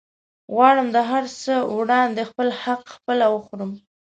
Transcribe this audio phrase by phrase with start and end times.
[0.53, 3.71] غواړم د هرڅه وړاندې خپل حق خپله وخورم